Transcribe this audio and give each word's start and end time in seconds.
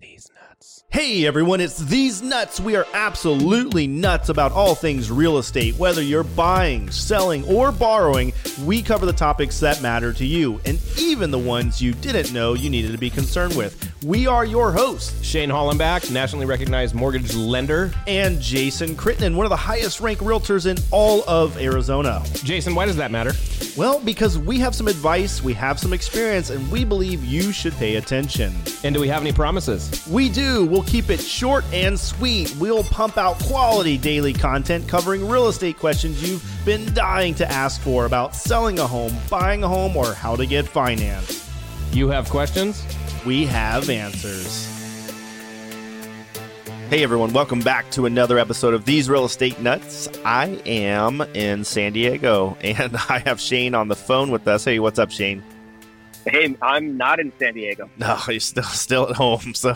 the 0.00 0.15
these 0.16 0.30
nuts. 0.34 0.84
Hey 0.88 1.26
everyone, 1.26 1.60
it's 1.60 1.76
These 1.76 2.22
Nuts. 2.22 2.58
We 2.58 2.74
are 2.74 2.86
absolutely 2.94 3.86
nuts 3.86 4.30
about 4.30 4.50
all 4.50 4.74
things 4.74 5.10
real 5.10 5.36
estate. 5.36 5.76
Whether 5.76 6.00
you're 6.00 6.24
buying, 6.24 6.90
selling, 6.90 7.44
or 7.44 7.70
borrowing, 7.70 8.32
we 8.64 8.80
cover 8.80 9.04
the 9.04 9.12
topics 9.12 9.60
that 9.60 9.82
matter 9.82 10.14
to 10.14 10.24
you, 10.24 10.58
and 10.64 10.80
even 10.98 11.30
the 11.30 11.38
ones 11.38 11.82
you 11.82 11.92
didn't 11.92 12.32
know 12.32 12.54
you 12.54 12.70
needed 12.70 12.92
to 12.92 12.98
be 12.98 13.10
concerned 13.10 13.54
with. 13.54 13.92
We 14.04 14.26
are 14.26 14.46
your 14.46 14.72
hosts, 14.72 15.22
Shane 15.22 15.50
Hollenbach, 15.50 16.10
nationally 16.10 16.46
recognized 16.46 16.94
mortgage 16.94 17.34
lender. 17.34 17.92
and 18.06 18.40
Jason 18.40 18.96
Crittenden, 18.96 19.36
one 19.36 19.44
of 19.44 19.50
the 19.50 19.56
highest 19.56 20.00
ranked 20.00 20.22
realtors 20.22 20.64
in 20.64 20.78
all 20.90 21.28
of 21.28 21.58
Arizona. 21.58 22.22
Jason, 22.36 22.74
why 22.74 22.86
does 22.86 22.96
that 22.96 23.10
matter? 23.10 23.32
Well, 23.76 24.00
because 24.00 24.38
we 24.38 24.58
have 24.60 24.74
some 24.74 24.88
advice, 24.88 25.42
we 25.42 25.52
have 25.54 25.78
some 25.78 25.92
experience, 25.92 26.48
and 26.48 26.70
we 26.70 26.84
believe 26.84 27.22
you 27.22 27.52
should 27.52 27.74
pay 27.74 27.96
attention. 27.96 28.54
And 28.82 28.94
do 28.94 29.00
we 29.00 29.08
have 29.08 29.20
any 29.20 29.32
promises? 29.32 30.05
We 30.10 30.28
do. 30.28 30.64
We'll 30.64 30.84
keep 30.84 31.10
it 31.10 31.20
short 31.20 31.64
and 31.72 31.98
sweet. 31.98 32.54
We'll 32.60 32.84
pump 32.84 33.18
out 33.18 33.40
quality 33.40 33.98
daily 33.98 34.32
content 34.32 34.86
covering 34.86 35.26
real 35.26 35.48
estate 35.48 35.78
questions 35.78 36.22
you've 36.22 36.44
been 36.64 36.92
dying 36.94 37.34
to 37.34 37.50
ask 37.50 37.80
for 37.80 38.06
about 38.06 38.36
selling 38.36 38.78
a 38.78 38.86
home, 38.86 39.12
buying 39.28 39.64
a 39.64 39.68
home, 39.68 39.96
or 39.96 40.12
how 40.14 40.36
to 40.36 40.46
get 40.46 40.66
financed. 40.66 41.50
You 41.92 42.08
have 42.10 42.30
questions? 42.30 42.84
We 43.24 43.46
have 43.46 43.90
answers. 43.90 44.72
Hey 46.88 47.02
everyone, 47.02 47.32
welcome 47.32 47.58
back 47.58 47.90
to 47.90 48.06
another 48.06 48.38
episode 48.38 48.72
of 48.72 48.84
These 48.84 49.10
Real 49.10 49.24
Estate 49.24 49.58
Nuts. 49.58 50.08
I 50.24 50.62
am 50.66 51.20
in 51.34 51.64
San 51.64 51.94
Diego 51.94 52.56
and 52.60 52.96
I 53.08 53.18
have 53.26 53.40
Shane 53.40 53.74
on 53.74 53.88
the 53.88 53.96
phone 53.96 54.30
with 54.30 54.46
us. 54.46 54.64
Hey, 54.64 54.78
what's 54.78 55.00
up, 55.00 55.10
Shane? 55.10 55.42
Hey, 56.26 56.56
I'm 56.60 56.96
not 56.96 57.20
in 57.20 57.32
San 57.38 57.54
Diego. 57.54 57.88
No, 57.98 58.16
he's 58.16 58.44
still 58.44 58.64
still 58.64 59.08
at 59.08 59.16
home. 59.16 59.54
So 59.54 59.74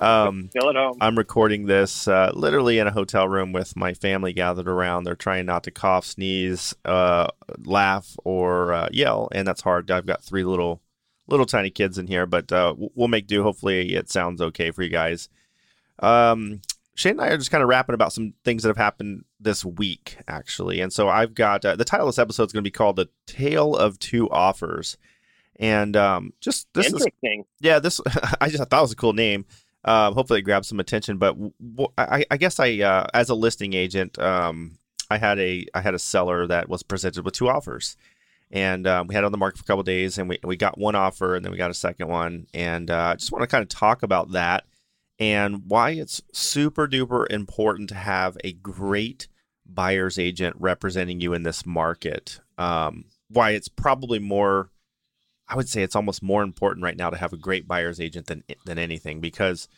um 0.00 0.48
Still 0.50 0.70
at 0.70 0.76
home. 0.76 0.96
I'm 1.00 1.16
recording 1.16 1.66
this 1.66 2.08
uh, 2.08 2.32
literally 2.34 2.78
in 2.78 2.86
a 2.86 2.90
hotel 2.90 3.28
room 3.28 3.52
with 3.52 3.76
my 3.76 3.92
family 3.94 4.32
gathered 4.32 4.68
around. 4.68 5.04
They're 5.04 5.14
trying 5.14 5.46
not 5.46 5.64
to 5.64 5.70
cough, 5.70 6.06
sneeze, 6.06 6.74
uh, 6.84 7.28
laugh, 7.64 8.16
or 8.24 8.72
uh, 8.72 8.88
yell, 8.92 9.28
and 9.32 9.46
that's 9.46 9.60
hard. 9.60 9.90
I've 9.90 10.06
got 10.06 10.22
three 10.22 10.44
little, 10.44 10.80
little 11.28 11.46
tiny 11.46 11.70
kids 11.70 11.98
in 11.98 12.06
here, 12.06 12.26
but 12.26 12.50
uh, 12.50 12.74
we'll 12.76 13.08
make 13.08 13.26
do. 13.26 13.42
Hopefully, 13.42 13.94
it 13.94 14.10
sounds 14.10 14.40
okay 14.40 14.70
for 14.70 14.82
you 14.82 14.90
guys. 14.90 15.28
Um, 15.98 16.62
Shane 16.94 17.12
and 17.12 17.20
I 17.20 17.28
are 17.28 17.38
just 17.38 17.50
kind 17.50 17.62
of 17.62 17.68
rapping 17.68 17.94
about 17.94 18.12
some 18.12 18.34
things 18.44 18.62
that 18.62 18.68
have 18.68 18.76
happened 18.76 19.24
this 19.38 19.64
week, 19.64 20.18
actually. 20.26 20.80
And 20.80 20.92
so 20.92 21.08
I've 21.08 21.34
got 21.34 21.64
uh, 21.64 21.76
the 21.76 21.84
title 21.84 22.08
of 22.08 22.14
this 22.14 22.18
episode 22.18 22.44
is 22.44 22.52
going 22.52 22.62
to 22.62 22.66
be 22.66 22.72
called 22.72 22.96
"The 22.96 23.08
Tale 23.26 23.76
of 23.76 23.98
Two 23.98 24.28
Offers," 24.30 24.96
and 25.60 25.94
um, 25.94 26.32
just 26.40 26.66
this 26.72 26.86
is 26.92 27.06
yeah, 27.60 27.78
this 27.78 28.00
I 28.40 28.48
just 28.48 28.68
thought 28.68 28.78
it 28.78 28.82
was 28.82 28.92
a 28.92 28.96
cool 28.96 29.12
name. 29.12 29.44
Um, 29.84 30.14
hopefully, 30.14 30.40
it 30.40 30.42
grabs 30.42 30.68
some 30.68 30.80
attention. 30.80 31.18
But 31.18 31.36
w- 31.60 31.92
I, 31.96 32.24
I 32.30 32.36
guess 32.38 32.58
I, 32.58 32.80
uh, 32.80 33.06
as 33.14 33.28
a 33.28 33.34
listing 33.34 33.74
agent, 33.74 34.18
um, 34.18 34.78
I 35.10 35.18
had 35.18 35.38
a 35.38 35.66
I 35.74 35.82
had 35.82 35.94
a 35.94 35.98
seller 35.98 36.46
that 36.46 36.68
was 36.68 36.82
presented 36.82 37.24
with 37.24 37.34
two 37.34 37.48
offers, 37.48 37.96
and 38.50 38.86
um, 38.86 39.06
we 39.06 39.14
had 39.14 39.22
on 39.22 39.32
the 39.32 39.38
market 39.38 39.58
for 39.58 39.64
a 39.64 39.66
couple 39.66 39.82
days, 39.82 40.16
and 40.16 40.30
we 40.30 40.38
we 40.42 40.56
got 40.56 40.78
one 40.78 40.94
offer, 40.94 41.36
and 41.36 41.44
then 41.44 41.52
we 41.52 41.58
got 41.58 41.70
a 41.70 41.74
second 41.74 42.08
one, 42.08 42.46
and 42.54 42.90
uh, 42.90 43.12
I 43.12 43.14
just 43.16 43.30
want 43.30 43.42
to 43.42 43.46
kind 43.46 43.62
of 43.62 43.68
talk 43.68 44.02
about 44.02 44.32
that 44.32 44.64
and 45.18 45.64
why 45.66 45.90
it's 45.90 46.22
super 46.32 46.88
duper 46.88 47.30
important 47.30 47.90
to 47.90 47.94
have 47.94 48.38
a 48.42 48.52
great 48.54 49.28
buyer's 49.66 50.18
agent 50.18 50.56
representing 50.58 51.20
you 51.20 51.34
in 51.34 51.42
this 51.42 51.66
market. 51.66 52.40
Um, 52.56 53.04
why 53.28 53.50
it's 53.50 53.68
probably 53.68 54.18
more 54.18 54.70
I 55.50 55.56
would 55.56 55.68
say 55.68 55.82
it's 55.82 55.96
almost 55.96 56.22
more 56.22 56.42
important 56.42 56.84
right 56.84 56.96
now 56.96 57.10
to 57.10 57.16
have 57.16 57.32
a 57.32 57.36
great 57.36 57.66
buyer's 57.66 58.00
agent 58.00 58.26
than 58.26 58.44
than 58.64 58.78
anything 58.78 59.20
because 59.20 59.68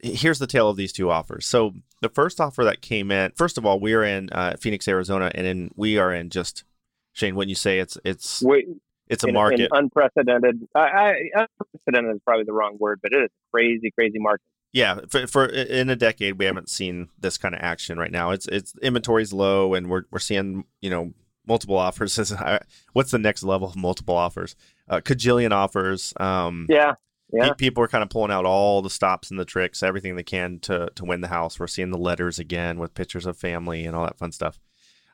here's 0.00 0.38
the 0.38 0.46
tale 0.46 0.68
of 0.68 0.76
these 0.76 0.92
two 0.92 1.10
offers. 1.10 1.46
So 1.46 1.72
the 2.02 2.08
first 2.08 2.40
offer 2.40 2.64
that 2.64 2.82
came 2.82 3.10
in, 3.10 3.32
first 3.32 3.58
of 3.58 3.66
all, 3.66 3.80
we 3.80 3.94
are 3.94 4.04
in 4.04 4.30
uh, 4.30 4.56
Phoenix, 4.60 4.86
Arizona, 4.86 5.32
and 5.34 5.46
in, 5.46 5.70
we 5.76 5.98
are 5.98 6.12
in 6.12 6.30
just 6.30 6.64
Shane. 7.12 7.34
Wouldn't 7.34 7.48
you 7.48 7.54
say 7.54 7.80
it's 7.80 7.98
it's 8.04 8.42
We, 8.42 8.66
it's 9.08 9.24
a 9.24 9.28
in, 9.28 9.34
market? 9.34 9.60
in 9.60 9.68
unprecedented. 9.72 10.68
I, 10.74 10.80
I, 10.80 11.46
unprecedented 11.60 12.16
is 12.16 12.22
probably 12.24 12.44
the 12.44 12.52
wrong 12.52 12.76
word, 12.78 13.00
but 13.02 13.12
it 13.12 13.24
is 13.24 13.30
a 13.30 13.50
crazy, 13.50 13.90
crazy 13.90 14.18
market. 14.18 14.44
yeah, 14.72 15.00
for, 15.08 15.26
for 15.26 15.46
in 15.46 15.88
a 15.88 15.96
decade 15.96 16.38
we 16.38 16.44
haven't 16.44 16.68
seen 16.68 17.08
this 17.18 17.38
kind 17.38 17.54
of 17.54 17.60
action 17.62 17.98
right 17.98 18.12
now. 18.12 18.30
It's 18.30 18.46
it's 18.48 18.74
inventory's 18.82 19.32
low, 19.32 19.74
and 19.74 19.88
we're 19.88 20.02
we're 20.10 20.18
seeing 20.18 20.64
you 20.80 20.90
know 20.90 21.14
multiple 21.46 21.76
offers. 21.76 22.16
What's 22.92 23.10
the 23.10 23.18
next 23.18 23.42
level 23.42 23.68
of 23.68 23.76
multiple 23.76 24.16
offers? 24.16 24.54
Uh, 24.88 25.00
cajillion 25.00 25.52
offers. 25.52 26.12
Um, 26.18 26.66
Yeah, 26.68 26.94
yeah. 27.32 27.52
People 27.52 27.82
are 27.84 27.88
kind 27.88 28.02
of 28.02 28.10
pulling 28.10 28.30
out 28.30 28.46
all 28.46 28.80
the 28.80 28.90
stops 28.90 29.30
and 29.30 29.38
the 29.38 29.44
tricks, 29.44 29.82
everything 29.82 30.16
they 30.16 30.22
can 30.22 30.58
to 30.60 30.90
to 30.94 31.04
win 31.04 31.20
the 31.20 31.28
house. 31.28 31.60
We're 31.60 31.66
seeing 31.66 31.90
the 31.90 31.98
letters 31.98 32.38
again 32.38 32.78
with 32.78 32.94
pictures 32.94 33.26
of 33.26 33.36
family 33.36 33.84
and 33.84 33.94
all 33.94 34.04
that 34.04 34.18
fun 34.18 34.32
stuff. 34.32 34.58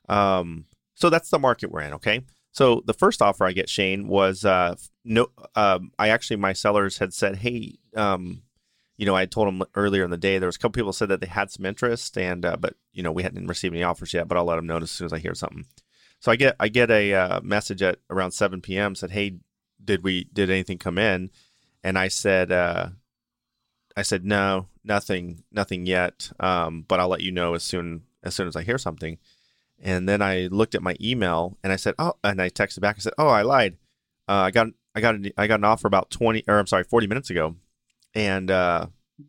Um, 0.08 0.66
so 0.94 1.10
that's 1.10 1.30
the 1.30 1.38
market 1.38 1.70
we're 1.70 1.80
in. 1.80 1.94
Okay. 1.94 2.22
So 2.52 2.82
the 2.86 2.94
first 2.94 3.20
offer 3.20 3.44
I 3.44 3.50
get, 3.50 3.68
Shane, 3.68 4.06
was 4.06 4.44
uh, 4.44 4.76
no. 5.04 5.26
Um, 5.56 5.90
I 5.98 6.10
actually 6.10 6.36
my 6.36 6.52
sellers 6.52 6.98
had 6.98 7.12
said, 7.12 7.36
hey, 7.36 7.78
um, 7.96 8.42
you 8.96 9.06
know, 9.06 9.16
I 9.16 9.26
told 9.26 9.48
them 9.48 9.64
earlier 9.74 10.04
in 10.04 10.10
the 10.10 10.16
day 10.16 10.38
there 10.38 10.46
was 10.46 10.54
a 10.54 10.60
couple 10.60 10.80
people 10.80 10.92
said 10.92 11.08
that 11.08 11.20
they 11.20 11.26
had 11.26 11.50
some 11.50 11.66
interest, 11.66 12.16
and 12.16 12.44
uh, 12.44 12.56
but 12.56 12.74
you 12.92 13.02
know 13.02 13.10
we 13.10 13.24
hadn't 13.24 13.48
received 13.48 13.74
any 13.74 13.82
offers 13.82 14.14
yet. 14.14 14.28
But 14.28 14.38
I'll 14.38 14.44
let 14.44 14.54
them 14.54 14.68
know 14.68 14.76
as 14.76 14.92
soon 14.92 15.06
as 15.06 15.12
I 15.12 15.18
hear 15.18 15.34
something. 15.34 15.66
So 16.20 16.30
I 16.30 16.36
get 16.36 16.54
I 16.60 16.68
get 16.68 16.90
a 16.90 17.12
uh, 17.12 17.40
message 17.42 17.82
at 17.82 17.98
around 18.08 18.30
7 18.30 18.60
p.m. 18.60 18.94
said, 18.94 19.10
hey, 19.10 19.38
did 19.84 20.02
we 20.02 20.24
did 20.32 20.50
anything 20.50 20.78
come 20.78 20.98
in? 20.98 21.30
And 21.82 21.98
I 21.98 22.08
said, 22.08 22.50
uh, 22.50 22.88
I 23.96 24.02
said 24.02 24.24
no, 24.24 24.68
nothing, 24.82 25.44
nothing 25.52 25.86
yet. 25.86 26.32
Um, 26.40 26.84
but 26.86 27.00
I'll 27.00 27.08
let 27.08 27.20
you 27.22 27.30
know 27.32 27.54
as 27.54 27.62
soon 27.62 28.02
as 28.22 28.34
soon 28.34 28.48
as 28.48 28.56
I 28.56 28.62
hear 28.62 28.78
something. 28.78 29.18
And 29.82 30.08
then 30.08 30.22
I 30.22 30.46
looked 30.50 30.74
at 30.74 30.82
my 30.82 30.96
email 31.00 31.58
and 31.62 31.72
I 31.72 31.76
said, 31.76 31.94
oh, 31.98 32.14
and 32.24 32.40
I 32.40 32.48
texted 32.48 32.80
back. 32.80 32.96
I 32.96 33.00
said, 33.00 33.12
oh, 33.18 33.28
I 33.28 33.42
lied. 33.42 33.76
Uh, 34.28 34.32
I 34.46 34.50
got 34.50 34.68
I 34.94 35.00
got 35.00 35.14
an, 35.16 35.30
I 35.36 35.46
got 35.46 35.60
an 35.60 35.64
offer 35.64 35.86
about 35.86 36.10
20 36.10 36.44
or 36.48 36.58
I'm 36.58 36.66
sorry, 36.66 36.84
40 36.84 37.06
minutes 37.06 37.28
ago, 37.30 37.56
and 38.14 38.50
uh, 38.50 38.86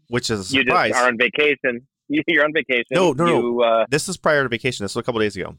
which 0.10 0.30
is 0.30 0.52
a 0.52 0.56
You 0.56 0.62
surprise. 0.64 0.92
just 0.92 1.02
are 1.04 1.08
on 1.08 1.18
vacation. 1.18 1.88
You're 2.08 2.46
on 2.46 2.54
vacation. 2.54 2.86
No, 2.92 3.12
no, 3.14 3.26
no. 3.26 3.62
Uh, 3.62 3.86
this 3.90 4.08
is 4.08 4.16
prior 4.16 4.44
to 4.44 4.50
vacation. 4.50 4.84
This 4.84 4.96
was 4.96 5.02
a 5.02 5.04
couple 5.04 5.20
days 5.20 5.36
ago. 5.36 5.56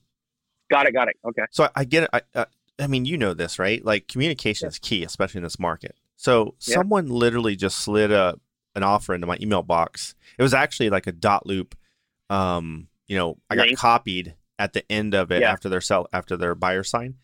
got 0.70 0.86
it, 0.86 0.92
got 0.94 1.08
it. 1.08 1.16
Okay. 1.26 1.42
So 1.50 1.64
I, 1.64 1.70
I 1.76 1.84
get 1.84 2.04
it. 2.04 2.10
I, 2.12 2.20
uh, 2.34 2.44
I 2.78 2.86
mean, 2.86 3.04
you 3.04 3.16
know 3.16 3.34
this, 3.34 3.58
right? 3.58 3.84
Like 3.84 4.08
communication 4.08 4.68
is 4.68 4.78
key, 4.78 5.02
especially 5.04 5.38
in 5.38 5.44
this 5.44 5.58
market. 5.58 5.96
So 6.16 6.54
Yeah. 6.66 6.74
someone 6.76 7.08
literally 7.08 7.56
just 7.56 7.78
slid 7.78 8.10
a 8.12 8.38
an 8.74 8.82
offer 8.82 9.14
into 9.14 9.26
my 9.26 9.38
email 9.40 9.62
box. 9.62 10.14
It 10.38 10.42
was 10.42 10.52
actually 10.52 10.90
like 10.90 11.06
a 11.06 11.12
dotloop. 11.12 11.72
Um, 12.28 12.88
you 13.06 13.16
know, 13.16 13.38
I 13.48 13.56
got 13.56 13.68
Link. 13.68 13.78
copied 13.78 14.34
at 14.58 14.72
the 14.74 14.90
end 14.92 15.14
of 15.14 15.30
it 15.32 15.40
Yeah. 15.40 15.50
after 15.52 15.68
their 15.70 15.80
sell 15.80 16.06
after 16.12 16.36
their 16.36 16.54
buyer 16.54 16.82
sign. 16.82 17.14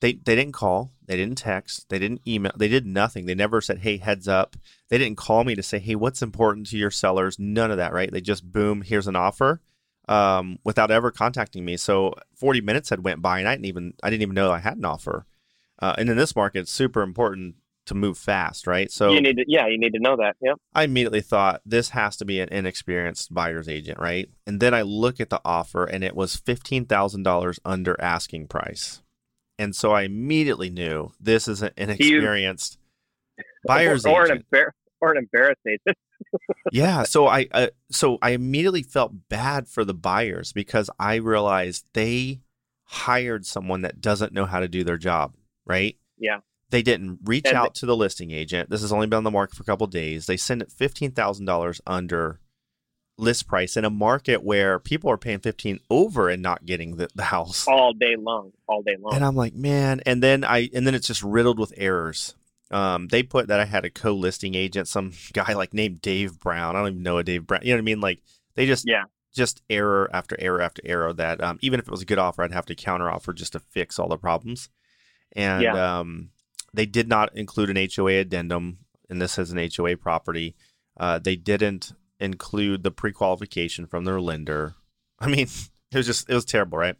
They 0.00 0.12
they 0.14 0.34
didn't 0.36 0.52
call, 0.52 0.92
they 1.06 1.16
didn't 1.16 1.36
text, 1.38 1.88
they 1.90 1.98
didn't 1.98 2.22
email, 2.26 2.52
they 2.56 2.68
did 2.68 2.86
nothing. 2.86 3.26
They 3.26 3.34
never 3.34 3.60
said, 3.60 3.78
"Hey, 3.80 3.98
heads 3.98 4.26
up." 4.28 4.56
They 4.88 4.96
didn't 4.98 5.18
call 5.18 5.44
me 5.44 5.54
to 5.54 5.62
say, 5.62 5.78
"Hey, 5.78 5.94
what's 5.94 6.22
important 6.22 6.68
to 6.68 6.78
your 6.78 6.90
sellers?" 6.90 7.38
None 7.38 7.70
of 7.70 7.76
that, 7.76 7.92
right? 7.92 8.10
They 8.10 8.20
just 8.22 8.50
boom, 8.50 8.82
here's 8.82 9.06
an 9.06 9.16
offer 9.16 9.60
um, 10.08 10.58
without 10.64 10.90
ever 10.90 11.10
contacting 11.10 11.64
me. 11.64 11.76
So 11.76 12.14
40 12.36 12.60
minutes 12.60 12.90
had 12.90 13.04
went 13.04 13.22
by, 13.22 13.38
and 13.38 13.48
I 13.48 13.54
didn't 13.54 13.66
even 13.66 13.94
I 14.02 14.10
didn't 14.10 14.22
even 14.22 14.34
know 14.34 14.50
I 14.50 14.58
had 14.58 14.76
an 14.76 14.84
offer. 14.84 15.26
Uh, 15.78 15.94
and 15.96 16.10
in 16.10 16.16
this 16.16 16.36
market, 16.36 16.60
it's 16.60 16.72
super 16.72 17.02
important 17.02 17.54
to 17.86 17.94
move 17.94 18.18
fast, 18.18 18.66
right? 18.66 18.90
So 18.90 19.12
you 19.12 19.20
need 19.20 19.36
to, 19.38 19.44
yeah, 19.48 19.66
you 19.66 19.78
need 19.78 19.94
to 19.94 19.98
know 19.98 20.16
that. 20.16 20.36
Yep. 20.40 20.58
I 20.74 20.84
immediately 20.84 21.22
thought 21.22 21.62
this 21.64 21.90
has 21.90 22.16
to 22.18 22.24
be 22.24 22.40
an 22.40 22.48
inexperienced 22.50 23.32
buyer's 23.32 23.68
agent, 23.68 23.98
right? 23.98 24.28
And 24.46 24.60
then 24.60 24.74
I 24.74 24.82
look 24.82 25.20
at 25.20 25.30
the 25.30 25.40
offer, 25.44 25.84
and 25.84 26.04
it 26.04 26.14
was 26.14 26.36
fifteen 26.36 26.84
thousand 26.84 27.22
dollars 27.22 27.58
under 27.64 28.00
asking 28.00 28.48
price. 28.48 29.02
And 29.58 29.74
so 29.74 29.92
I 29.92 30.02
immediately 30.02 30.70
knew 30.70 31.12
this 31.20 31.48
is 31.48 31.62
an 31.62 31.72
inexperienced 31.76 32.78
buyer's 33.66 34.06
or, 34.06 34.10
or 34.10 34.24
an 34.24 34.30
agent. 34.30 34.46
embar- 34.52 34.70
or 35.00 35.12
an 35.12 35.18
embarrassed 35.18 35.60
agent. 35.66 35.96
yeah 36.72 37.02
so 37.02 37.26
i 37.26 37.46
uh, 37.52 37.68
so 37.90 38.18
i 38.22 38.30
immediately 38.30 38.82
felt 38.82 39.28
bad 39.28 39.66
for 39.68 39.84
the 39.84 39.94
buyers 39.94 40.52
because 40.52 40.88
i 40.98 41.14
realized 41.16 41.84
they 41.94 42.40
hired 42.84 43.46
someone 43.46 43.82
that 43.82 44.00
doesn't 44.00 44.32
know 44.32 44.44
how 44.46 44.60
to 44.60 44.68
do 44.68 44.84
their 44.84 44.98
job 44.98 45.34
right 45.66 45.96
Yeah. 46.18 46.38
they 46.70 46.82
didn't 46.82 47.20
reach 47.24 47.46
And- 47.46 47.56
out 47.56 47.74
to 47.76 47.86
the 47.86 47.96
listing 47.96 48.30
agent 48.30 48.68
this 48.70 48.80
has 48.82 48.92
only 48.92 49.06
been 49.06 49.18
on 49.18 49.24
the 49.24 49.30
market 49.30 49.56
for 49.56 49.62
a 49.62 49.66
couple 49.66 49.84
of 49.84 49.90
days 49.90 50.26
they 50.26 50.36
send 50.36 50.62
it 50.62 50.70
$15000 50.70 51.80
under 51.86 52.40
list 53.18 53.46
price 53.46 53.76
in 53.76 53.84
a 53.84 53.90
market 53.90 54.42
where 54.42 54.78
people 54.78 55.10
are 55.10 55.18
paying 55.18 55.40
15 55.40 55.78
over 55.90 56.28
and 56.30 56.42
not 56.42 56.64
getting 56.64 56.96
the, 56.96 57.06
the 57.14 57.24
house 57.24 57.68
all 57.68 57.92
day 57.92 58.16
long, 58.16 58.50
all 58.66 58.80
day 58.82 58.96
long. 58.98 59.14
and 59.14 59.22
I'm 59.22 59.36
like, 59.36 59.52
man, 59.54 60.00
and 60.06 60.22
then 60.22 60.42
I 60.42 60.70
and 60.72 60.86
then 60.86 60.94
it's 60.94 61.06
just 61.06 61.22
riddled 61.22 61.58
with 61.58 61.74
errors. 61.76 62.34
Um, 62.70 63.08
they 63.08 63.22
put 63.22 63.48
that 63.48 63.58
I 63.60 63.64
had 63.64 63.84
a 63.84 63.90
co-listing 63.90 64.54
agent, 64.54 64.88
some 64.88 65.12
guy 65.32 65.54
like 65.54 65.74
named 65.74 66.00
Dave 66.02 66.38
Brown. 66.38 66.76
I 66.76 66.80
don't 66.80 66.88
even 66.92 67.02
know 67.02 67.18
a 67.18 67.24
Dave 67.24 67.46
Brown. 67.46 67.62
You 67.62 67.70
know 67.70 67.76
what 67.76 67.82
I 67.82 67.84
mean? 67.84 68.00
Like 68.00 68.22
they 68.54 68.66
just 68.66 68.84
Yeah. 68.86 69.04
just 69.34 69.62
error 69.70 70.08
after 70.12 70.36
error 70.38 70.60
after 70.60 70.82
error. 70.84 71.12
That 71.12 71.42
um, 71.42 71.58
even 71.62 71.80
if 71.80 71.86
it 71.88 71.90
was 71.90 72.02
a 72.02 72.06
good 72.06 72.18
offer, 72.18 72.42
I'd 72.42 72.52
have 72.52 72.66
to 72.66 72.74
counter 72.74 73.10
offer 73.10 73.32
just 73.32 73.52
to 73.52 73.60
fix 73.60 73.98
all 73.98 74.08
the 74.08 74.16
problems. 74.18 74.68
And 75.32 75.64
um, 75.76 76.30
they 76.74 76.86
did 76.86 77.08
not 77.08 77.36
include 77.36 77.70
an 77.70 77.88
HOA 77.94 78.14
addendum, 78.20 78.78
and 79.08 79.20
this 79.22 79.38
is 79.38 79.52
an 79.52 79.68
HOA 79.76 79.96
property. 79.96 80.56
Uh, 80.96 81.18
they 81.18 81.36
didn't 81.36 81.92
include 82.18 82.82
the 82.82 82.90
pre-qualification 82.90 83.86
from 83.86 84.04
their 84.04 84.20
lender. 84.20 84.74
I 85.18 85.28
mean, 85.28 85.46
it 85.92 85.96
was 85.96 86.06
just 86.06 86.28
it 86.28 86.34
was 86.34 86.44
terrible, 86.44 86.78
right? 86.78 86.96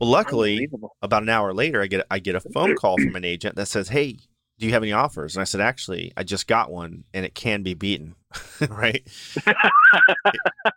Well, 0.00 0.10
luckily, 0.10 0.68
about 1.00 1.22
an 1.22 1.28
hour 1.28 1.52
later, 1.52 1.80
I 1.82 1.86
get 1.86 2.06
I 2.10 2.18
get 2.18 2.34
a 2.34 2.40
phone 2.40 2.74
call 2.76 2.96
from 2.96 3.14
an 3.14 3.24
agent 3.24 3.54
that 3.56 3.66
says, 3.66 3.88
"Hey, 3.88 4.18
do 4.58 4.66
you 4.66 4.72
have 4.72 4.82
any 4.82 4.92
offers?" 4.92 5.36
And 5.36 5.40
I 5.40 5.44
said, 5.44 5.60
"Actually, 5.60 6.12
I 6.16 6.22
just 6.22 6.46
got 6.46 6.70
one, 6.70 7.04
and 7.12 7.24
it 7.24 7.34
can 7.34 7.62
be 7.62 7.74
beaten, 7.74 8.14
right? 8.68 9.02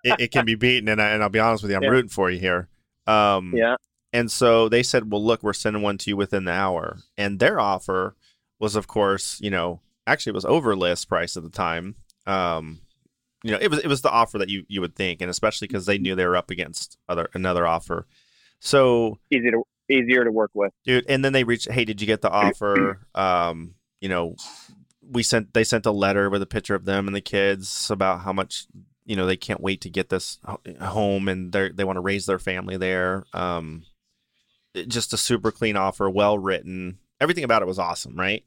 it, 0.04 0.19
it 0.19 0.31
can 0.31 0.45
be 0.45 0.56
beaten, 0.56 0.89
and, 0.89 1.01
I, 1.01 1.10
and 1.10 1.24
I'll 1.24 1.30
be 1.30 1.39
honest 1.39 1.63
with 1.63 1.72
you, 1.72 1.77
I'm 1.77 1.83
Yeah. 1.83 1.89
rooting 1.89 2.10
for 2.10 2.30
you 2.30 2.39
here." 2.39 2.68
Um, 3.07 3.54
Yeah. 3.56 3.75
and 4.13 4.31
so 4.31 4.69
they 4.69 4.83
said, 4.83 5.12
"Well, 5.12 5.24
look, 5.24 5.44
we're 5.44 5.54
sending 5.54 5.81
one 5.81 5.98
to 6.00 6.10
you 6.10 6.18
within 6.18 6.45
the 6.45 6.51
hour." 6.51 6.98
And 7.18 7.39
their 7.39 7.60
offer 7.60 8.16
was, 8.60 8.75
of 8.75 8.88
course, 8.88 9.39
you 9.42 9.50
know, 9.51 9.81
actually 10.07 10.31
it 10.31 10.36
was 10.36 10.45
over 10.45 10.75
list 10.75 11.10
price 11.10 11.36
at 11.38 11.44
the 11.44 11.50
time. 11.50 11.95
Um, 12.25 12.80
you 13.44 13.51
know, 13.51 13.60
it 13.62 13.69
was 13.69 13.80
it 13.80 13.88
was 13.88 14.01
the 14.01 14.10
offer 14.10 14.38
that 14.39 14.50
you 14.50 14.66
you 14.68 14.81
would 14.81 14.95
think, 14.95 15.22
and 15.22 15.30
especially 15.30 15.68
because 15.68 15.86
they 15.86 15.98
knew 15.98 16.16
they 16.16 16.25
were 16.25 16.38
up 16.38 16.50
against 16.50 16.98
other 17.07 17.30
another 17.33 17.68
offer. 17.68 18.07
So 18.60 19.19
Easy 19.30 19.51
to 19.51 19.63
easier 19.90 20.24
to 20.24 20.32
work 20.32 20.52
with. 20.54 20.72
dude 20.84 21.06
and 21.08 21.24
then 21.24 21.34
they 21.34 21.44
reached 21.44 21.70
hey 21.72 21.86
did 21.86 22.02
you 22.02 22.08
get 22.08 22.22
the 22.22 22.30
offer? 22.32 23.00
Um 23.14 23.76
you 24.02 24.10
know 24.10 24.36
we 25.08 25.22
sent 25.24 25.54
they 25.54 25.64
sent 25.64 25.86
a 25.86 25.92
letter 25.92 26.30
with 26.30 26.42
a 26.42 26.46
picture 26.48 26.76
of 26.76 26.86
them 26.86 27.08
and 27.08 27.16
the 27.16 27.22
kids 27.22 27.90
about 27.92 28.22
how 28.22 28.34
much 28.34 28.66
you 29.06 29.16
know 29.16 29.26
they 29.28 29.38
can't 29.38 29.62
wait 29.62 29.82
to 29.82 29.90
get 29.90 30.10
this 30.10 30.40
home 30.82 31.28
and 31.28 31.52
they 31.52 31.70
they 31.70 31.84
want 31.84 31.98
to 31.98 32.02
raise 32.02 32.26
their 32.26 32.40
family 32.40 32.78
there. 32.78 33.26
Um 33.34 33.84
just 34.88 35.14
a 35.14 35.18
super 35.18 35.52
clean 35.52 35.78
offer 35.78 36.10
well 36.10 36.38
written. 36.38 36.98
Everything 37.22 37.44
about 37.44 37.62
it 37.62 37.68
was 37.68 37.80
awesome 37.80 38.16
right? 38.18 38.44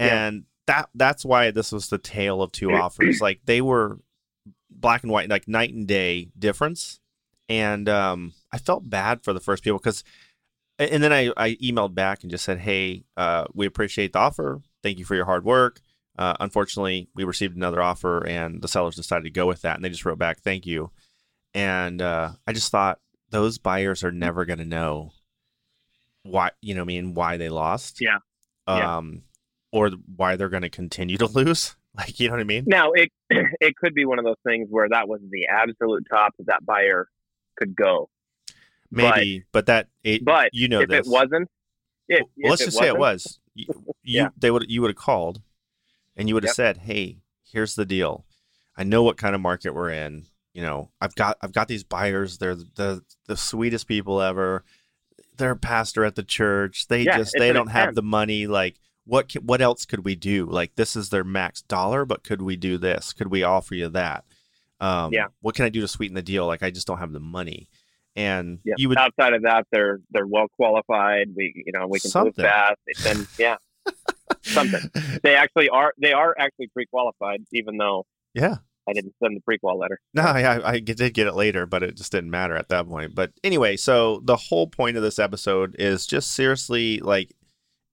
Yeah. 0.00 0.26
and 0.26 0.44
that 0.66 0.90
that's 0.94 1.24
why 1.24 1.50
this 1.50 1.72
was 1.72 1.88
the 1.88 1.98
tale 1.98 2.42
of 2.42 2.52
two 2.52 2.72
offers. 2.74 3.20
Like 3.20 3.40
they 3.46 3.60
were 3.60 3.98
black 4.70 5.02
and 5.02 5.10
white 5.10 5.28
like 5.30 5.48
night 5.48 5.72
and 5.72 5.86
day 5.86 6.28
difference. 6.38 7.00
And 7.48 7.88
um 7.88 8.34
i 8.52 8.58
felt 8.58 8.90
bad 8.90 9.22
for 9.22 9.32
the 9.32 9.40
first 9.40 9.62
people 9.64 9.78
because 9.78 10.04
and 10.78 11.02
then 11.02 11.12
I, 11.12 11.32
I 11.36 11.56
emailed 11.56 11.94
back 11.94 12.22
and 12.22 12.30
just 12.30 12.44
said, 12.44 12.58
"Hey, 12.58 13.04
uh, 13.16 13.46
we 13.54 13.66
appreciate 13.66 14.12
the 14.12 14.18
offer. 14.18 14.60
Thank 14.82 14.98
you 14.98 15.04
for 15.04 15.14
your 15.14 15.24
hard 15.24 15.44
work. 15.44 15.80
Uh, 16.16 16.34
unfortunately, 16.40 17.08
we 17.14 17.24
received 17.24 17.56
another 17.56 17.82
offer, 17.82 18.26
and 18.26 18.60
the 18.62 18.68
sellers 18.68 18.96
decided 18.96 19.24
to 19.24 19.30
go 19.30 19.46
with 19.46 19.62
that. 19.62 19.76
And 19.76 19.84
they 19.84 19.88
just 19.88 20.04
wrote 20.04 20.18
back, 20.18 20.40
"Thank 20.40 20.66
you." 20.66 20.90
And 21.54 22.02
uh, 22.02 22.32
I 22.46 22.52
just 22.52 22.70
thought 22.70 23.00
those 23.30 23.58
buyers 23.58 24.04
are 24.04 24.12
never 24.12 24.44
going 24.44 24.58
to 24.58 24.64
know 24.64 25.12
why, 26.22 26.50
you 26.60 26.74
know, 26.74 26.82
I 26.82 26.84
mean, 26.84 27.14
why 27.14 27.36
they 27.36 27.48
lost. 27.48 28.00
Yeah. 28.00 28.18
Yeah. 28.66 28.98
Um, 28.98 29.22
or 29.72 29.90
why 30.16 30.36
they're 30.36 30.48
going 30.48 30.62
to 30.62 30.70
continue 30.70 31.16
to 31.18 31.26
lose. 31.32 31.76
Like, 31.96 32.20
you 32.20 32.28
know 32.28 32.34
what 32.34 32.40
I 32.40 32.44
mean? 32.44 32.64
Now 32.66 32.92
it 32.92 33.10
it 33.30 33.76
could 33.76 33.94
be 33.94 34.04
one 34.04 34.18
of 34.18 34.24
those 34.24 34.36
things 34.46 34.68
where 34.70 34.88
that 34.88 35.08
was 35.08 35.20
the 35.30 35.46
absolute 35.46 36.06
top 36.08 36.34
that 36.38 36.46
that 36.46 36.64
buyer 36.64 37.08
could 37.56 37.74
go. 37.74 38.08
Maybe, 38.90 39.44
but, 39.52 39.66
that 39.66 39.88
it, 40.02 40.24
but 40.24 40.50
you 40.52 40.68
know 40.68 40.80
if 40.80 40.88
this. 40.88 41.06
it 41.06 41.10
wasn't, 41.10 41.48
if, 42.08 42.20
well, 42.20 42.28
if 42.36 42.50
let's 42.50 42.64
just 42.64 42.78
say 42.78 42.86
it 42.88 42.96
was. 42.98 43.38
You, 43.54 43.66
you 44.02 44.22
Yeah. 44.22 44.28
they 44.38 44.50
would 44.50 44.70
you 44.70 44.80
would 44.82 44.88
have 44.90 44.96
called, 44.96 45.42
and 46.16 46.28
you 46.28 46.34
would 46.34 46.44
have 46.44 46.50
Yep. 46.50 46.54
said, 46.56 46.76
"Hey, 46.78 47.18
here's 47.50 47.74
the 47.74 47.84
deal. 47.84 48.24
I 48.76 48.84
know 48.84 49.02
what 49.02 49.16
kind 49.18 49.34
of 49.34 49.40
market 49.40 49.74
we're 49.74 49.90
in. 49.90 50.24
You 50.54 50.62
know, 50.62 50.90
I've 51.00 51.14
got 51.14 51.36
I've 51.42 51.52
got 51.52 51.68
these 51.68 51.84
buyers. 51.84 52.38
They're 52.38 52.54
the 52.54 53.02
the 53.26 53.36
sweetest 53.36 53.86
people 53.86 54.20
ever. 54.22 54.64
They're 55.36 55.50
a 55.52 55.56
pastor 55.56 56.04
at 56.04 56.14
the 56.16 56.22
church. 56.24 56.88
They 56.88 57.02
Yeah, 57.02 57.18
just 57.18 57.34
they 57.38 57.52
don't 57.52 57.68
have 57.68 57.94
the 57.94 58.02
money. 58.02 58.46
Like, 58.46 58.76
what 59.04 59.30
ca- 59.32 59.40
what 59.40 59.60
else 59.60 59.84
could 59.84 60.04
we 60.04 60.14
do? 60.14 60.46
Like, 60.46 60.74
this 60.76 60.96
is 60.96 61.10
their 61.10 61.24
max 61.24 61.62
dollar, 61.62 62.04
but 62.04 62.24
could 62.24 62.42
we 62.42 62.56
do 62.56 62.78
this? 62.78 63.12
Could 63.12 63.28
we 63.28 63.42
offer 63.42 63.74
you 63.74 63.88
that? 63.90 64.24
Um, 64.80 65.12
Yeah. 65.12 65.26
What 65.40 65.54
can 65.54 65.64
I 65.64 65.68
do 65.68 65.80
to 65.80 65.88
sweeten 65.88 66.14
the 66.14 66.22
deal? 66.22 66.46
Like, 66.46 66.62
I 66.62 66.70
just 66.70 66.86
don't 66.86 66.98
have 66.98 67.12
the 67.12 67.20
money. 67.20 67.68
And 68.18 68.58
Yeah. 68.64 68.74
you 68.76 68.88
would 68.88 68.98
outside 68.98 69.32
of 69.32 69.42
that, 69.42 69.66
they're 69.70 70.00
they're 70.10 70.26
well 70.26 70.46
qualified. 70.56 71.28
We 71.36 71.52
you 71.66 71.72
know 71.72 71.86
we 71.86 72.00
can 72.00 72.10
Something. 72.10 72.34
move 72.36 72.50
fast. 72.50 72.76
They 72.86 72.92
send 72.94 73.26
yeah 73.38 73.56
something. 74.42 74.80
They 75.22 75.34
actually 75.36 75.68
are 75.68 75.92
they 76.00 76.12
are 76.12 76.34
actually 76.38 76.68
pre 76.68 76.86
qualified, 76.86 77.44
even 77.52 77.76
though 77.76 78.06
yeah. 78.34 78.56
I 78.88 78.92
didn't 78.94 79.14
send 79.22 79.36
the 79.36 79.40
pre 79.40 79.58
qual 79.58 79.78
letter. 79.78 80.00
No, 80.14 80.22
yeah, 80.36 80.60
I 80.64 80.80
did 80.80 81.12
get 81.14 81.26
it 81.26 81.34
later, 81.34 81.66
but 81.66 81.82
it 81.82 81.94
just 81.96 82.10
didn't 82.10 82.30
matter 82.30 82.56
at 82.56 82.68
that 82.70 82.88
point. 82.88 83.14
But 83.14 83.32
anyway, 83.44 83.76
so 83.76 84.20
the 84.24 84.36
whole 84.36 84.66
point 84.66 84.96
of 84.96 85.02
this 85.02 85.18
episode 85.18 85.76
is 85.78 86.06
just 86.06 86.30
seriously 86.32 86.98
like 87.00 87.32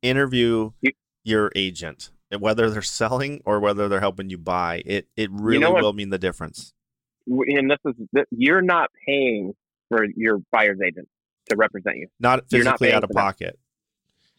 interview 0.02 0.72
You- 0.82 0.94
your 1.24 1.52
agent, 1.56 2.12
whether 2.40 2.70
they're 2.70 2.82
selling 2.82 3.42
or 3.46 3.60
whether 3.60 3.88
they're 3.90 4.00
helping 4.00 4.30
you 4.30 4.38
buy. 4.38 4.82
It 4.86 5.08
it 5.18 5.30
really 5.32 5.66
what? 5.66 5.84
will 5.84 5.94
mean 5.94 6.10
the 6.12 6.18
difference. 6.18 6.74
And 7.28 7.70
this 7.70 7.80
is 7.86 7.96
you're 8.32 8.62
not 8.62 8.90
paying 9.06 9.54
for 9.90 10.06
your 10.16 10.40
buyer's 10.52 10.80
agent 10.86 11.08
to 11.50 11.56
represent 11.56 11.98
you. 11.98 12.08
Not 12.20 12.38
not 12.38 12.50
physically 12.50 12.88
paying 12.88 12.96
out 12.96 13.04
of 13.04 13.10
pocket, 13.12 13.60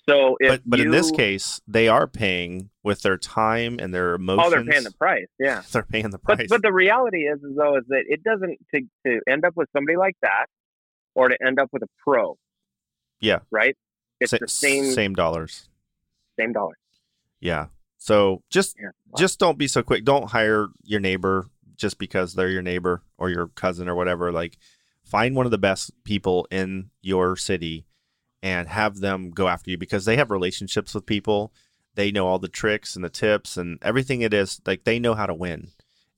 So 0.09 0.37
if 0.41 0.49
but 0.51 0.63
but 0.67 0.81
in 0.81 0.91
this 0.91 1.11
case, 1.11 1.61
they 1.69 1.89
are 1.89 2.07
paying 2.07 2.71
with 2.83 3.03
their 3.03 3.17
time 3.17 3.79
and 3.81 3.93
their 3.95 4.15
emotions. 4.15 4.47
oh, 4.47 4.51
they're 4.51 4.65
paying 4.65 4.85
the 4.85 4.93
price. 4.93 5.27
Yeah. 5.39 5.63
They're 5.73 5.83
paying 5.83 6.11
the 6.11 6.19
price. 6.19 6.47
but 6.49 6.63
the 6.63 6.73
reality 6.73 7.23
is, 7.25 7.39
is 7.43 7.57
though, 7.57 7.77
is 7.77 7.85
that 7.89 8.05
it 8.09 8.23
doesn't 8.23 8.59
to 8.75 8.81
to 9.07 9.21
end 9.29 9.45
up 9.45 9.57
with 9.57 9.69
somebody 9.73 9.97
like 9.97 10.17
that, 10.23 10.47
or 11.15 11.29
to 11.29 11.37
end 11.45 11.59
up 11.61 11.69
with 11.73 11.83
a 11.83 11.89
pro. 12.05 12.37
Yeah. 13.21 13.41
Right. 13.51 13.77
It's 14.21 14.31
Sa- 14.31 14.39
the 14.41 14.49
same 14.49 14.93
same, 14.93 15.15
dollars. 15.15 15.69
same 16.39 16.53
dollars. 16.53 16.77
dollar. 16.77 16.77
Yeah. 17.41 17.67
So 17.99 18.43
just 18.51 18.77
Yeah. 18.81 18.91
just 19.17 19.39
don't 19.39 19.59
be 19.59 19.67
so 19.69 19.83
quick. 19.83 20.05
Don't 20.05 20.31
hire 20.31 20.69
your 20.85 21.01
neighbor 21.01 21.47
just 21.77 21.99
because 21.99 22.35
they're 22.35 22.49
your 22.49 22.63
neighbor 22.63 23.03
or 23.19 23.29
your 23.31 23.49
cousin 23.49 23.89
or 23.89 23.95
whatever. 23.95 24.33
Like 24.33 24.57
find 25.07 25.35
one 25.35 25.47
of 25.47 25.53
the 25.53 25.59
best 25.59 25.91
people 26.05 26.47
in 26.51 26.91
your 27.01 27.37
city 27.37 27.87
and 28.43 28.69
have 28.69 29.01
them 29.01 29.31
go 29.31 29.49
after 29.49 29.71
you 29.71 29.79
because 29.79 30.05
they 30.05 30.17
have 30.17 30.31
relationships 30.31 30.95
with 30.95 31.07
people. 31.07 31.53
They 31.95 32.11
know 32.11 32.27
all 32.27 32.39
the 32.39 32.49
tricks 32.49 32.95
and 32.95 33.05
the 33.05 33.11
tips 33.11 33.57
and 33.57 33.79
everything 33.83 34.21
it 34.21 34.35
is. 34.35 34.61
Like 34.67 34.85
they 34.85 34.99
know 34.99 35.15
how 35.15 35.27
to 35.27 35.35
win. 35.35 35.71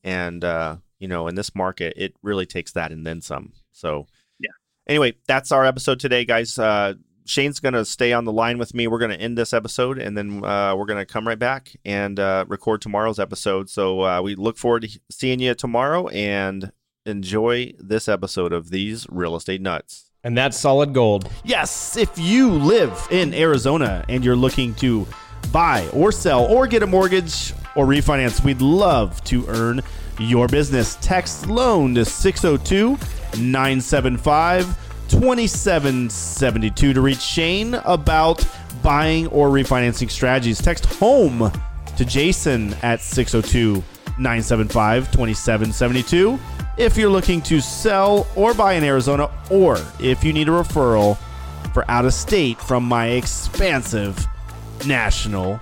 And 0.03 0.43
uh, 0.43 0.77
you 0.99 1.07
know, 1.07 1.29
in 1.29 1.35
this 1.35 1.55
market, 1.55 1.95
it 1.97 2.15
really 2.23 2.47
takes 2.47 2.73
that 2.73 2.91
and 2.91 3.07
then 3.07 3.21
some. 3.21 3.53
So 3.73 4.07
Yeah. 4.39 4.51
Anyway, 4.89 5.15
that's 5.27 5.53
our 5.53 5.65
episode 5.65 6.01
today, 6.01 6.25
guys. 6.25 6.59
Uh 6.59 6.95
Shane's 7.29 7.61
going 7.61 7.75
to 7.75 7.85
stay 7.85 8.15
on 8.15 8.25
the 8.25 8.33
line 8.33 8.57
with 8.57 8.73
me. 8.73 8.87
We're 8.87 8.99
going 8.99 9.11
to 9.11 9.21
end 9.21 9.37
this 9.37 9.53
episode 9.53 9.99
and 9.99 10.17
then 10.17 10.43
uh, 10.43 10.75
we're 10.75 10.87
going 10.87 10.99
to 10.99 11.05
come 11.05 11.29
right 11.29 11.39
back 11.39 11.77
and 11.85 12.19
uh, 12.19 12.47
record 12.49 12.81
tomorrow's 12.81 13.19
episode. 13.19 13.69
So 13.69 14.01
uh, 14.01 14.23
we 14.23 14.35
look 14.35 14.57
forward 14.57 14.85
to 14.85 15.01
seeing 15.11 15.39
you 15.39 15.55
tomorrow 15.55 16.09
and 16.09 16.73
enjoy 17.09 17.73
this 17.79 18.09
episode 18.09 18.53
of 18.53 18.71
These 18.71 19.07
Real 19.11 19.37
Estate 19.37 19.61
Nuts. 19.61 20.11
And 20.25 20.37
that's 20.37 20.59
solid 20.59 20.93
gold. 20.93 21.31
Yes, 21.45 21.97
if 21.97 22.19
you 22.19 22.51
live 22.51 23.07
in 23.11 23.33
Arizona 23.35 24.05
and 24.09 24.25
you're 24.25 24.37
looking 24.37 24.75
to 24.77 25.07
buy 25.53 25.89
or 25.93 26.13
sell 26.13 26.45
or 26.45 26.67
get 26.67 26.83
a 26.83 26.87
mortgage 26.87 27.53
or 27.77 27.87
refinance, 27.87 28.45
we'd 28.45 28.61
love 28.61 29.23
to 29.25 29.47
earn 29.49 29.81
your 30.19 30.49
business. 30.49 30.97
Text 31.01 31.47
loan 31.47 31.95
to 31.95 32.05
602 32.05 32.91
975 33.41 34.67
2772 35.09 36.93
to 36.93 37.01
reach 37.01 37.21
Shane 37.21 37.75
about 37.75 38.47
buying 38.83 39.27
or 39.29 39.49
refinancing 39.49 40.11
strategies. 40.11 40.61
Text 40.61 40.85
home 40.87 41.51
to 41.97 42.05
Jason 42.05 42.75
at 42.83 43.01
602 43.01 43.83
975 44.19 45.11
2772 45.13 46.39
if 46.79 46.97
you're 46.97 47.11
looking 47.11 47.43
to 47.43 47.61
sell 47.61 48.27
or 48.37 48.55
buy 48.55 48.75
in 48.75 48.85
Arizona, 48.85 49.31
or 49.51 49.79
if 49.99 50.23
you 50.25 50.33
need 50.33 50.49
a 50.49 50.53
referral 50.53 51.19
for 51.75 51.85
out 51.91 52.05
of 52.05 52.15
state 52.15 52.59
from 52.61 52.85
my 52.85 53.09
expansive 53.09 54.27
national 54.87 55.61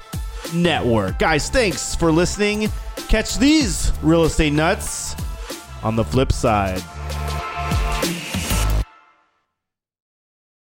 network. 0.55 1.19
Guys, 1.19 1.51
thanks 1.51 1.95
for 1.95 2.13
listening. 2.13 2.71
Catch 3.09 3.39
these 3.39 3.93
real 4.03 4.25
estate 4.25 4.53
nuts 4.53 5.17
on 5.83 5.97
the 5.97 6.05
flip 6.05 6.33
side. 6.33 6.83